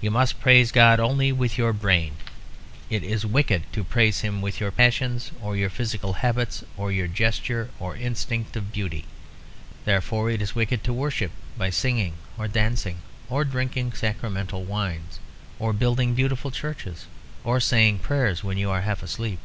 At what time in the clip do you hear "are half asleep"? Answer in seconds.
18.70-19.40